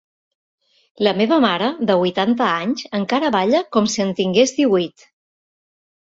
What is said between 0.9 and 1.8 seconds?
La meva mare